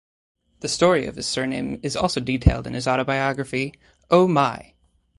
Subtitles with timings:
[0.61, 3.75] The story of his surname is also detailed in his autobiography,
[4.09, 4.73] "Oh My!".